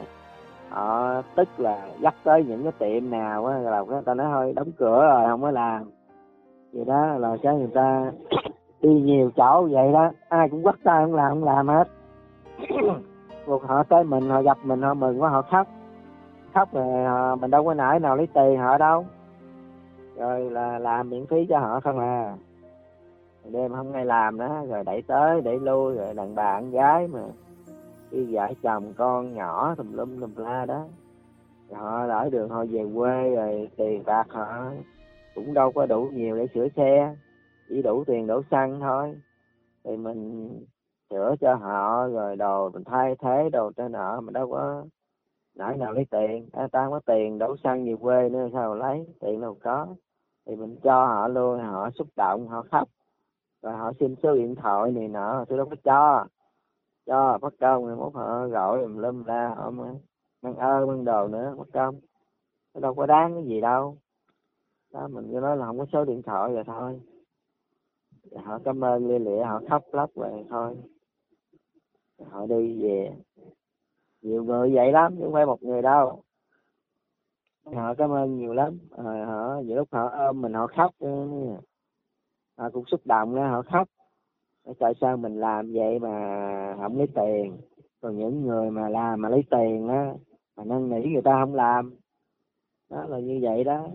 họ 0.69 1.21
tức 1.36 1.47
là 1.57 1.88
dắt 2.00 2.15
tới 2.24 2.43
những 2.43 2.63
cái 2.63 2.71
tiệm 2.79 3.09
nào 3.09 3.45
á 3.45 3.57
là 3.57 3.81
người 3.81 4.01
ta 4.05 4.13
nói 4.13 4.27
thôi 4.33 4.53
đóng 4.55 4.71
cửa 4.77 5.01
rồi 5.01 5.24
không 5.27 5.41
có 5.41 5.51
làm. 5.51 5.83
Vậy 6.74 6.86
đó 6.86 7.05
là 7.17 7.38
cái 7.43 7.55
người 7.55 7.71
ta 7.74 8.12
đi 8.81 8.89
nhiều 8.89 9.31
chỗ 9.36 9.67
vậy 9.71 9.91
đó 9.93 10.12
ai 10.29 10.50
cũng 10.50 10.63
quắt 10.63 10.75
tay 10.83 11.03
không 11.03 11.15
làm 11.15 11.29
không 11.29 11.43
làm 11.43 11.67
hết. 11.67 11.88
Một 13.47 13.63
họ 13.63 13.83
tới 13.83 14.03
mình 14.03 14.29
họ 14.29 14.41
gặp 14.41 14.57
mình 14.63 14.81
họ 14.81 14.93
mừng 14.93 15.21
quá 15.21 15.29
họ 15.29 15.41
khóc. 15.41 15.67
Khóc 16.53 16.74
rồi 16.74 17.03
họ, 17.03 17.36
mình 17.36 17.51
đâu 17.51 17.65
có 17.65 17.74
nãy 17.74 18.00
nào 18.00 18.15
lấy 18.15 18.27
tiền 18.33 18.57
họ 18.57 18.77
đâu. 18.77 19.05
Rồi 20.17 20.50
là 20.51 20.79
làm 20.79 21.09
miễn 21.09 21.25
phí 21.25 21.45
cho 21.50 21.59
họ 21.59 21.79
không 21.79 22.00
à. 22.00 22.36
Đêm 23.51 23.74
không 23.74 23.93
ai 23.93 24.05
làm 24.05 24.38
đó 24.38 24.63
rồi 24.69 24.83
đẩy 24.83 25.01
tới 25.01 25.41
đẩy 25.41 25.59
lui 25.59 25.95
rồi 25.95 26.13
đàn 26.13 26.36
bà 26.36 26.59
con 26.59 26.71
gái 26.71 27.07
mà 27.07 27.19
đi 28.12 28.36
vợ 28.36 28.48
chồng 28.62 28.94
con 28.98 29.34
nhỏ 29.34 29.76
tùm 29.76 29.94
lum 29.94 30.22
tùm 30.22 30.36
la 30.36 30.66
đó. 30.66 30.86
Rồi 31.70 31.80
họ 31.80 32.06
lỡ 32.06 32.30
đường 32.32 32.50
họ 32.50 32.66
về 32.66 32.86
quê 32.96 33.36
rồi 33.36 33.70
tiền 33.78 34.04
bạc 34.06 34.28
họ 34.30 34.72
cũng 35.36 35.54
đâu 35.54 35.72
có 35.72 35.86
đủ 35.86 36.10
nhiều 36.14 36.38
để 36.38 36.48
sửa 36.54 36.68
xe. 36.76 37.16
Chỉ 37.70 37.82
đủ 37.82 38.04
tiền 38.08 38.28
đổ 38.28 38.42
xăng 38.52 38.80
thôi. 38.80 39.16
Thì 39.84 39.98
mình 39.98 40.50
sửa 41.10 41.36
cho 41.42 41.56
họ 41.56 42.08
rồi 42.08 42.36
đồ 42.36 42.70
mình 42.70 42.84
thay 42.84 43.16
thế 43.20 43.50
đồ 43.50 43.72
cho 43.78 43.88
nợ 43.88 44.22
mình 44.24 44.34
đâu 44.34 44.52
có 44.52 44.86
nãy 45.56 45.78
nào 45.78 45.92
lấy 45.92 46.06
tiền. 46.12 46.50
À, 46.54 46.68
ta 46.72 46.84
không 46.84 46.92
có 46.92 47.00
tiền 47.06 47.38
đổ 47.40 47.56
xăng 47.64 47.86
về 47.86 47.96
quê 48.02 48.30
nữa 48.30 48.48
sao 48.54 48.70
mà 48.70 48.76
lấy? 48.76 49.06
Tiền 49.20 49.42
đâu 49.42 49.58
có. 49.64 49.88
Thì 50.46 50.56
mình 50.56 50.76
cho 50.84 51.06
họ 51.06 51.28
luôn 51.28 51.60
họ 51.60 51.90
xúc 51.96 52.08
động 52.16 52.48
họ 52.48 52.64
khóc. 52.72 52.90
Rồi 53.62 53.74
họ 53.74 53.92
xin 54.00 54.16
số 54.24 54.36
điện 54.36 54.56
thoại 54.56 54.92
này 54.92 55.08
nọ 55.08 55.46
tôi 55.50 55.58
đâu 55.58 55.68
có 55.70 55.76
cho 55.84 56.26
cho 57.08 57.38
bắt 57.42 57.54
công 57.60 57.86
rồi 57.86 57.96
mốt 57.96 58.14
họ 58.14 58.48
gọi 58.48 58.88
mình 58.88 59.00
lâm 59.00 59.24
ra, 59.24 59.54
họ 59.58 59.72
mang 60.42 60.56
ơ 60.56 60.86
mang 60.86 61.06
đồ 61.06 61.28
nữa 61.28 61.56
bắt 61.58 61.68
công 61.74 62.00
nó 62.74 62.82
đâu 62.82 62.94
có 62.94 63.06
đáng 63.06 63.34
cái 63.34 63.44
gì 63.44 63.62
đâu. 63.62 63.98
Đó, 64.94 65.08
mình 65.08 65.30
cứ 65.32 65.40
nói 65.40 65.58
là 65.58 65.66
không 65.66 65.80
có 65.80 65.86
số 65.94 66.06
điện 66.06 66.22
thoại 66.22 66.54
rồi 66.54 66.64
thôi. 66.64 67.02
Rồi 68.32 68.42
họ 68.44 68.60
cảm 68.66 68.84
ơn 68.84 69.08
lia 69.08 69.20
lịa, 69.20 69.44
họ 69.44 69.62
khóc 69.70 69.84
lóc 69.92 70.10
về 70.16 70.46
thôi. 70.50 70.76
Rồi 72.18 72.30
họ 72.32 72.46
đi 72.46 72.84
về. 72.84 73.16
Nhiều 74.22 74.44
người 74.44 74.76
vậy 74.76 74.92
lắm, 74.92 75.16
chứ 75.18 75.24
không 75.24 75.34
phải 75.34 75.46
một 75.46 75.64
người 75.64 75.82
đâu. 75.82 76.22
Họ 77.66 77.94
cảm 77.94 78.12
ơn 78.12 78.38
nhiều 78.38 78.54
lắm. 78.54 78.80
Rồi 78.98 79.26
họ, 79.26 79.62
nhiều 79.66 79.78
lúc 79.78 79.88
họ 79.92 80.10
ôm 80.10 80.42
mình, 80.42 80.54
họ 80.54 80.68
khóc 80.68 80.92
họ 82.58 82.70
cũng 82.70 82.86
xúc 82.86 83.02
động 83.06 83.34
ra 83.34 83.50
họ 83.50 83.62
khóc 83.62 83.88
tại 84.79 84.93
sao 85.01 85.17
mình 85.17 85.39
làm 85.39 85.71
vậy 85.74 86.00
mà 86.00 86.75
không 86.81 86.97
lấy 86.97 87.07
tiền? 87.15 87.57
Còn 88.01 88.17
những 88.17 88.47
người 88.47 88.71
mà 88.71 88.89
làm 88.89 89.21
mà 89.21 89.29
lấy 89.29 89.43
tiền 89.50 89.88
á 89.88 90.13
mà 90.57 90.63
năn 90.63 90.89
nỉ 90.89 91.09
người 91.09 91.21
ta 91.21 91.31
không 91.39 91.55
làm. 91.55 91.95
Đó 92.89 93.05
là 93.07 93.19
như 93.19 93.39
vậy 93.41 93.63
đó. 93.63 93.88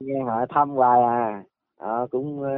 Nghe 0.00 0.20
họ 0.20 0.46
thăm 0.48 0.70
hoài 0.70 1.02
à. 1.02 1.44
Họ 1.80 2.06
cũng 2.06 2.42
ờ, 2.42 2.50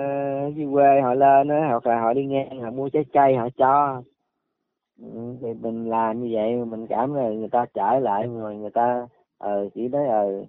uh, 0.47 0.57
dưới 0.57 0.67
quê 0.73 1.01
họ 1.01 1.15
lên 1.15 1.49
á 1.49 1.67
hoặc 1.69 1.87
là 1.87 2.01
họ 2.01 2.13
đi 2.13 2.25
ngang 2.25 2.61
họ 2.61 2.71
mua 2.71 2.89
trái 2.89 3.05
cây 3.13 3.37
họ 3.37 3.49
cho. 3.57 4.03
Ừ, 5.01 5.37
thì 5.43 5.49
mình 5.55 5.89
làm 5.91 6.23
như 6.23 6.29
vậy 6.33 6.65
mình 6.65 6.87
cảm 6.87 7.15
là 7.15 7.29
người 7.29 7.49
ta 7.49 7.67
trả 7.75 8.01
lại 8.01 8.27
rồi 8.27 8.57
người 8.57 8.71
ta 8.71 9.07
ờ 9.39 9.69
chỉ 9.75 9.89
nói 9.89 10.07
ờ 10.07 10.41
uh, 10.41 10.49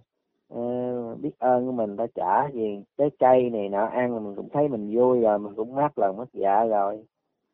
Ờ, 0.50 1.16
biết 1.16 1.40
ơn 1.40 1.66
của 1.66 1.72
mình 1.72 1.96
đã 1.96 2.08
trả 2.16 2.50
gì 2.54 2.80
trái 2.98 3.10
cây 3.20 3.50
này 3.50 3.70
nọ 3.70 3.86
ăn 3.86 4.26
mình 4.26 4.36
cũng 4.36 4.50
thấy 4.54 4.68
mình 4.68 4.96
vui 4.96 5.20
rồi 5.20 5.40
mình 5.40 5.54
cũng 5.56 5.76
mát 5.76 5.98
lòng 5.98 6.18
mất 6.18 6.26
dạ 6.34 6.66
rồi 6.66 7.04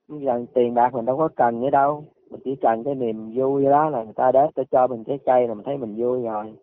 gần 0.07 0.45
tiền 0.53 0.73
bạc 0.73 0.93
mình 0.93 1.05
đâu 1.05 1.17
có 1.17 1.29
cần 1.35 1.61
nữa 1.61 1.69
đâu 1.69 2.05
mình 2.29 2.41
chỉ 2.45 2.55
cần 2.61 2.83
cái 2.83 2.95
niềm 2.95 3.31
vui 3.35 3.63
đó 3.63 3.89
là 3.89 4.03
người 4.03 4.13
ta 4.15 4.31
đến 4.31 4.45
ta 4.55 4.63
cho 4.71 4.87
mình 4.87 5.03
trái 5.03 5.19
cây 5.25 5.47
là 5.47 5.53
mình 5.53 5.65
thấy 5.65 5.77
mình 5.77 5.95
vui 5.95 6.21
rồi 6.21 6.53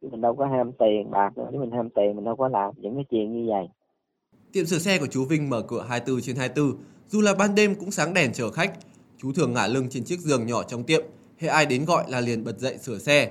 chứ 0.00 0.08
mình 0.10 0.20
đâu 0.20 0.34
có 0.34 0.46
ham 0.46 0.72
tiền 0.72 1.10
bạc 1.10 1.38
nữa 1.38 1.48
nếu 1.52 1.60
mình 1.60 1.70
ham 1.70 1.90
tiền 1.90 2.16
mình 2.16 2.24
đâu 2.24 2.36
có 2.36 2.48
làm 2.48 2.74
những 2.76 2.94
cái 2.94 3.04
chuyện 3.10 3.32
như 3.32 3.52
vậy 3.52 3.68
Tiệm 4.52 4.64
sửa 4.64 4.78
xe 4.78 4.98
của 4.98 5.06
chú 5.06 5.24
Vinh 5.24 5.50
mở 5.50 5.62
cửa 5.62 5.84
24 5.88 6.20
trên 6.20 6.36
24, 6.36 6.72
dù 7.08 7.20
là 7.20 7.34
ban 7.34 7.54
đêm 7.54 7.74
cũng 7.74 7.90
sáng 7.90 8.14
đèn 8.14 8.32
chờ 8.32 8.50
khách. 8.50 8.72
Chú 9.18 9.32
thường 9.32 9.52
ngả 9.54 9.66
lưng 9.66 9.86
trên 9.90 10.04
chiếc 10.04 10.20
giường 10.20 10.46
nhỏ 10.46 10.62
trong 10.62 10.84
tiệm, 10.84 11.02
hệ 11.38 11.48
ai 11.48 11.66
đến 11.66 11.84
gọi 11.84 12.04
là 12.08 12.20
liền 12.20 12.44
bật 12.44 12.58
dậy 12.58 12.78
sửa 12.78 12.98
xe. 12.98 13.30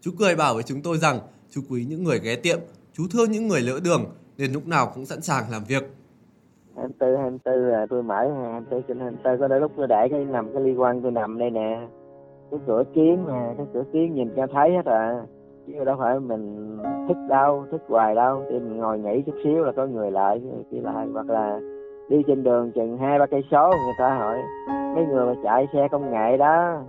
Chú 0.00 0.10
cười 0.18 0.36
bảo 0.36 0.54
với 0.54 0.62
chúng 0.62 0.82
tôi 0.82 0.98
rằng 0.98 1.18
chú 1.56 1.62
quý 1.70 1.86
những 1.88 2.04
người 2.04 2.18
ghé 2.24 2.36
tiệm, 2.42 2.58
chú 2.92 3.02
thương 3.12 3.30
những 3.30 3.48
người 3.48 3.60
lỡ 3.60 3.80
đường 3.84 4.04
nên 4.38 4.52
lúc 4.52 4.66
nào 4.66 4.90
cũng 4.94 5.04
sẵn 5.04 5.20
sàng 5.20 5.44
làm 5.52 5.62
việc. 5.68 5.82
24 6.76 7.16
24 7.16 7.54
là 7.54 7.86
tôi 7.90 8.02
mở 8.02 8.28
24 8.42 8.82
trên 8.82 9.00
24 9.00 9.40
có 9.40 9.48
đôi 9.48 9.60
lúc 9.60 9.72
tôi 9.76 9.86
để 9.86 10.08
cái 10.10 10.24
nằm 10.24 10.52
cái 10.52 10.62
liên 10.62 10.80
quan 10.80 11.02
tôi 11.02 11.10
nằm 11.10 11.38
đây 11.38 11.50
nè 11.50 11.80
cái 12.50 12.60
cửa 12.66 12.82
kiến 12.94 13.24
mà 13.26 13.54
cái 13.56 13.66
cửa 13.74 13.84
kiến 13.92 14.14
nhìn 14.14 14.28
cho 14.36 14.46
thấy 14.52 14.72
hết 14.72 14.86
à 14.86 15.22
chứ 15.66 15.84
đâu 15.84 15.96
phải 15.98 16.20
mình 16.20 16.76
thích 17.08 17.16
đâu 17.28 17.66
thích 17.70 17.80
hoài 17.88 18.14
đâu 18.14 18.44
thì 18.50 18.58
mình 18.58 18.76
ngồi 18.76 18.98
nghỉ 18.98 19.22
chút 19.26 19.34
xíu 19.44 19.64
là 19.64 19.72
có 19.76 19.86
người 19.86 20.10
lại 20.10 20.40
kia 20.70 20.80
lại 20.82 21.06
hoặc 21.12 21.30
là 21.30 21.60
đi 22.08 22.16
trên 22.26 22.42
đường 22.42 22.72
chừng 22.74 22.98
hai 22.98 23.18
ba 23.18 23.26
cây 23.26 23.40
số 23.50 23.68
người 23.68 23.94
ta 23.98 24.16
hỏi 24.18 24.38
mấy 24.94 25.04
người 25.06 25.26
mà 25.26 25.34
chạy 25.44 25.66
xe 25.72 25.88
công 25.90 26.10
nghệ 26.10 26.36
đó 26.36 26.82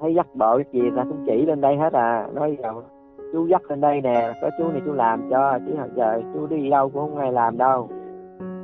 thấy 0.00 0.14
dắt 0.14 0.26
bộ 0.34 0.56
cái 0.56 0.66
gì 0.72 0.80
ta 0.96 1.04
cũng 1.04 1.24
chỉ 1.26 1.46
lên 1.46 1.60
đây 1.60 1.76
hết 1.76 1.92
à 1.92 2.28
nói 2.34 2.56
giàu 2.62 2.82
chú 3.32 3.46
dắt 3.46 3.62
lên 3.68 3.80
đây 3.80 4.00
nè 4.00 4.32
có 4.42 4.50
chú 4.58 4.68
này 4.68 4.82
chú 4.86 4.92
làm 4.92 5.30
cho 5.30 5.58
chứ 5.66 5.72
giờ 5.94 6.20
chú 6.34 6.46
đi 6.46 6.70
đâu 6.70 6.88
cũng 6.88 7.02
không 7.02 7.16
ai 7.16 7.32
làm 7.32 7.58
đâu. 7.58 7.88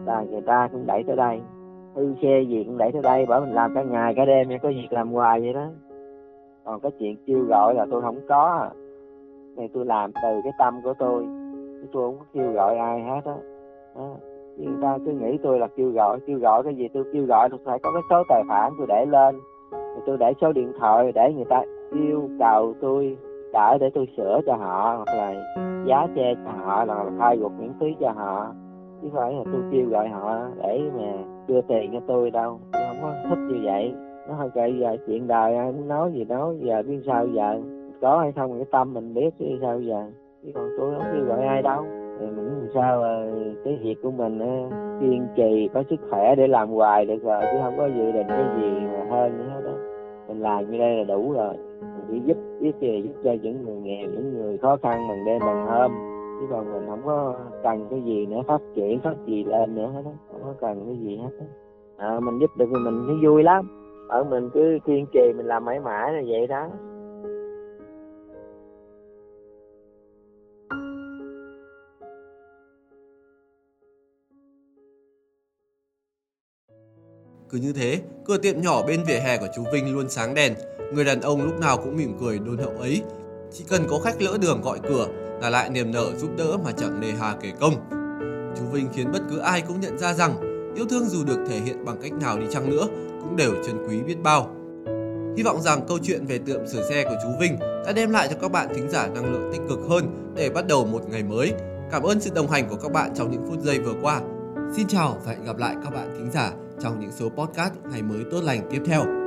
Là 0.06 0.24
người 0.30 0.40
ta 0.40 0.68
cũng 0.72 0.86
đẩy 0.86 1.02
tới 1.06 1.16
đây. 1.16 1.40
Hư 1.94 2.14
xe 2.22 2.40
gì 2.48 2.64
cũng 2.64 2.78
đẩy 2.78 2.92
tới 2.92 3.02
đây 3.02 3.26
bởi 3.28 3.40
mình 3.40 3.54
làm 3.54 3.74
cả 3.74 3.82
ngày 3.82 4.14
cả 4.14 4.24
đêm 4.24 4.48
có 4.62 4.68
việc 4.68 4.88
làm 4.90 5.12
hoài 5.12 5.40
vậy 5.40 5.52
đó. 5.52 5.66
Còn 6.64 6.80
cái 6.80 6.92
chuyện 6.98 7.16
kêu 7.26 7.44
gọi 7.48 7.74
là 7.74 7.86
tôi 7.90 8.02
không 8.02 8.20
có. 8.28 8.70
Này 9.56 9.68
tôi 9.74 9.84
làm 9.84 10.12
từ 10.22 10.40
cái 10.44 10.52
tâm 10.58 10.80
của 10.84 10.94
tôi 10.98 11.26
tôi 11.92 12.02
không 12.02 12.18
có 12.18 12.24
kêu 12.34 12.52
gọi 12.52 12.76
ai 12.76 13.02
hết 13.02 13.20
á. 13.24 13.34
Đó. 13.96 14.08
người 14.56 14.76
ta 14.82 14.98
cứ 15.06 15.12
nghĩ 15.12 15.38
tôi 15.42 15.58
là 15.58 15.66
kêu 15.76 15.90
gọi 15.90 16.18
kêu 16.26 16.38
gọi 16.38 16.62
cái 16.62 16.74
gì 16.74 16.88
tôi 16.94 17.04
kêu 17.12 17.24
gọi 17.26 17.48
tôi 17.50 17.60
phải 17.64 17.78
có 17.82 17.90
cái 17.92 18.02
số 18.10 18.22
tài 18.28 18.42
khoản 18.48 18.72
tôi 18.78 18.86
để 18.86 19.06
lên. 19.06 19.40
Tôi 20.06 20.16
để 20.18 20.32
số 20.40 20.52
điện 20.52 20.72
thoại 20.78 21.12
để 21.12 21.32
người 21.32 21.44
ta 21.44 21.62
yêu 21.92 22.28
cầu 22.38 22.74
tôi 22.80 23.16
đỡ 23.52 23.78
để 23.80 23.90
tôi 23.94 24.08
sửa 24.16 24.40
cho 24.46 24.56
họ, 24.56 24.94
hoặc 24.96 25.16
là 25.16 25.54
giá 25.86 26.06
xe 26.16 26.34
cho 26.44 26.50
họ 26.64 26.84
là 26.84 27.04
thay 27.18 27.36
gục 27.36 27.52
miễn 27.58 27.72
phí 27.80 27.86
cho 28.00 28.10
họ. 28.10 28.46
Chứ 29.02 29.08
phải 29.14 29.32
là 29.32 29.42
tôi 29.52 29.62
kêu 29.72 29.86
gọi 29.88 30.08
họ 30.08 30.38
để 30.62 30.80
mà 30.96 31.12
đưa 31.46 31.60
tiền 31.60 31.90
cho 31.92 32.00
tôi 32.06 32.30
đâu. 32.30 32.58
Tôi 32.72 32.82
không 32.88 32.96
có 33.02 33.28
thích 33.28 33.38
như 33.48 33.60
vậy. 33.64 33.94
Nó 34.28 34.34
hơi 34.34 34.48
kệ 34.54 34.68
giờ 34.80 34.96
chuyện 35.06 35.26
đời 35.26 35.56
ai 35.56 35.72
muốn 35.72 35.88
nói 35.88 36.12
gì 36.12 36.24
nói 36.24 36.56
giờ 36.60 36.82
biết 36.86 37.00
sao 37.06 37.26
giờ, 37.26 37.60
có 38.00 38.18
hay 38.18 38.32
không 38.32 38.52
cái 38.54 38.66
tâm 38.70 38.94
mình 38.94 39.14
biết 39.14 39.30
chứ 39.38 39.44
sao 39.60 39.80
giờ. 39.80 40.04
Chứ 40.44 40.50
còn 40.54 40.68
tôi 40.78 40.94
không 40.94 41.04
kêu 41.14 41.24
gọi 41.24 41.46
ai 41.46 41.62
đâu. 41.62 41.84
Thì 42.20 42.26
mình 42.26 42.46
làm 42.46 42.68
sao 42.74 43.02
cái 43.64 43.78
việc 43.82 43.94
của 44.02 44.10
mình 44.10 44.38
ờ, 44.38 44.76
kiên 45.00 45.26
trì, 45.36 45.68
có 45.74 45.82
sức 45.90 46.00
khỏe 46.10 46.34
để 46.34 46.46
làm 46.46 46.70
hoài 46.70 47.06
được 47.06 47.22
rồi, 47.22 47.42
chứ 47.42 47.58
không 47.62 47.74
có 47.76 47.86
dự 47.86 48.12
định 48.12 48.26
cái 48.28 48.44
gì 48.60 48.70
mà 48.70 49.06
hơn 49.10 49.38
nữa 49.38 49.60
đó 49.64 49.72
mình 50.28 50.40
làm 50.40 50.70
như 50.70 50.78
đây 50.78 50.96
là 50.96 51.04
đủ 51.04 51.32
rồi. 51.32 51.54
Mình 51.80 52.04
chỉ 52.10 52.20
giúp 52.24 52.36
biết 52.66 52.72
về 52.80 53.02
giúp 53.04 53.12
cho 53.24 53.32
những 53.42 53.64
người 53.64 53.76
nghèo 53.76 54.08
những 54.10 54.34
người 54.34 54.58
khó 54.58 54.76
khăn 54.82 55.08
bằng 55.08 55.24
đêm 55.24 55.40
bằng 55.40 55.66
hôm. 55.66 55.92
Chứ 56.40 56.46
còn 56.50 56.72
mình 56.72 56.86
không 56.88 57.00
có 57.04 57.34
cần 57.62 57.86
cái 57.90 58.02
gì 58.02 58.26
nữa 58.26 58.42
phát 58.46 58.60
triển 58.74 59.00
phát 59.00 59.14
gì 59.26 59.44
lên 59.44 59.74
nữa 59.74 59.90
hết 59.94 60.02
đó 60.04 60.10
không 60.32 60.40
có 60.44 60.54
cần 60.60 60.82
cái 60.86 60.96
gì 60.96 61.16
hết 61.16 61.30
đó 61.38 61.44
à, 61.96 62.20
mình 62.20 62.38
giúp 62.38 62.50
được 62.56 62.66
thì 62.68 62.84
mình 62.84 63.04
thấy 63.06 63.16
vui 63.22 63.42
lắm. 63.42 63.68
Ở 64.08 64.24
mình 64.24 64.50
cứ 64.54 64.78
kiên 64.84 65.06
trì 65.12 65.32
mình 65.36 65.46
làm 65.46 65.64
mãi 65.64 65.80
mãi 65.80 66.12
là 66.12 66.22
vậy 66.26 66.46
đó. 66.46 66.68
Cứ 77.56 77.62
như 77.62 77.72
thế, 77.72 78.00
cửa 78.24 78.38
tiệm 78.38 78.60
nhỏ 78.60 78.82
bên 78.86 79.04
vỉa 79.04 79.18
hè 79.18 79.38
của 79.38 79.46
chú 79.56 79.64
Vinh 79.72 79.94
luôn 79.94 80.08
sáng 80.08 80.34
đèn. 80.34 80.54
Người 80.92 81.04
đàn 81.04 81.20
ông 81.20 81.44
lúc 81.44 81.60
nào 81.60 81.76
cũng 81.76 81.96
mỉm 81.96 82.16
cười 82.20 82.38
đôn 82.38 82.58
hậu 82.58 82.72
ấy. 82.78 83.02
Chỉ 83.52 83.64
cần 83.68 83.82
có 83.88 83.98
khách 83.98 84.22
lỡ 84.22 84.38
đường 84.40 84.60
gọi 84.62 84.78
cửa 84.88 85.06
là 85.42 85.50
lại 85.50 85.70
niềm 85.70 85.92
nở 85.92 86.12
giúp 86.16 86.30
đỡ 86.36 86.56
mà 86.64 86.72
chẳng 86.72 87.00
nề 87.00 87.12
hà 87.20 87.36
kể 87.40 87.52
công. 87.60 87.74
Chú 88.58 88.64
Vinh 88.72 88.88
khiến 88.94 89.12
bất 89.12 89.22
cứ 89.30 89.38
ai 89.38 89.62
cũng 89.68 89.80
nhận 89.80 89.98
ra 89.98 90.14
rằng 90.14 90.36
yêu 90.76 90.86
thương 90.90 91.04
dù 91.08 91.24
được 91.24 91.38
thể 91.48 91.60
hiện 91.60 91.84
bằng 91.84 91.96
cách 92.02 92.12
nào 92.12 92.38
đi 92.38 92.46
chăng 92.50 92.70
nữa 92.70 92.86
cũng 93.22 93.36
đều 93.36 93.54
trân 93.66 93.88
quý 93.88 94.02
biết 94.02 94.16
bao. 94.22 94.50
Hy 95.36 95.42
vọng 95.42 95.62
rằng 95.62 95.80
câu 95.88 95.98
chuyện 96.02 96.26
về 96.26 96.38
tiệm 96.38 96.66
sửa 96.66 96.88
xe 96.88 97.04
của 97.04 97.16
chú 97.22 97.28
Vinh 97.40 97.58
đã 97.58 97.92
đem 97.92 98.10
lại 98.10 98.28
cho 98.30 98.36
các 98.40 98.52
bạn 98.52 98.68
thính 98.74 98.90
giả 98.90 99.06
năng 99.06 99.32
lượng 99.32 99.50
tích 99.52 99.62
cực 99.68 99.78
hơn 99.88 100.32
để 100.34 100.50
bắt 100.50 100.66
đầu 100.66 100.86
một 100.86 101.10
ngày 101.10 101.22
mới. 101.22 101.52
Cảm 101.90 102.02
ơn 102.02 102.20
sự 102.20 102.30
đồng 102.34 102.50
hành 102.50 102.68
của 102.68 102.76
các 102.76 102.92
bạn 102.92 103.10
trong 103.14 103.30
những 103.30 103.46
phút 103.48 103.64
giây 103.64 103.78
vừa 103.78 103.94
qua. 104.02 104.20
Xin 104.76 104.86
chào 104.88 105.20
và 105.24 105.32
hẹn 105.32 105.44
gặp 105.44 105.58
lại 105.58 105.76
các 105.84 105.90
bạn 105.94 106.14
thính 106.18 106.30
giả 106.32 106.52
trong 106.80 107.00
những 107.00 107.12
số 107.12 107.28
podcast 107.28 107.74
ngày 107.90 108.02
mới 108.02 108.24
tốt 108.30 108.40
lành 108.44 108.68
tiếp 108.70 108.82
theo. 108.86 109.25